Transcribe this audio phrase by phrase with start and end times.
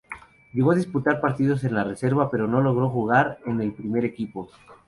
[0.53, 4.49] Llegó a disputar partidos en reserva pero no logró jugar en el primer equipo.